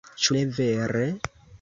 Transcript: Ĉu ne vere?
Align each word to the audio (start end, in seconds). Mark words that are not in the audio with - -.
Ĉu 0.21 0.37
ne 0.37 0.41
vere? 0.57 1.07